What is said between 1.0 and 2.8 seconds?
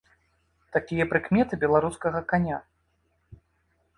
прыкметы беларускага каня.